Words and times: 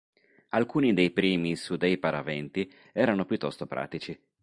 Alcuni 0.49 0.95
dei 0.95 1.11
primi 1.11 1.55
sui 1.55 1.77
dei 1.77 1.99
paraventi 1.99 2.67
erano 2.91 3.23
piuttosto 3.23 3.67
pratici. 3.67 4.19